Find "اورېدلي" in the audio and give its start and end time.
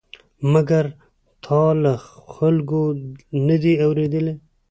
3.85-4.33